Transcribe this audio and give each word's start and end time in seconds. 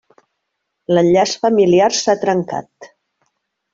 L'enllaç 0.95 1.35
familiar 1.43 1.91
s'ha 1.99 2.17
trencat. 2.25 2.93